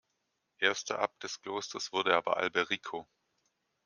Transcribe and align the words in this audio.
Erster 0.57 0.97
Abt 0.97 1.21
des 1.21 1.41
Klosters 1.41 1.93
wurde 1.93 2.15
aber 2.15 2.37
Alberico. 2.37 3.07